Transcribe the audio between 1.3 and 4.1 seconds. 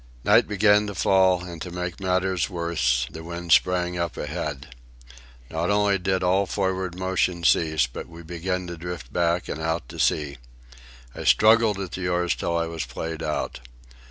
and to make matters worse, the wind sprang